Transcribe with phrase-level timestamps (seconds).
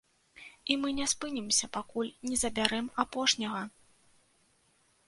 [0.73, 3.63] І мы не спынімся, пакуль не забярэм апошняга.